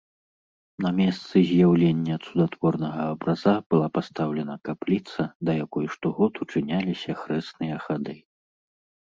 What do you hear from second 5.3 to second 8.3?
да якой штогод учыняліся хрэсныя хады.